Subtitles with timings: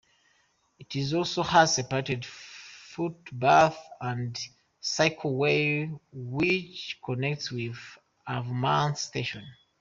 [0.79, 4.35] It also has a separate footpath and
[4.81, 7.77] cycleway which connects with
[8.27, 9.45] Avonmouth station.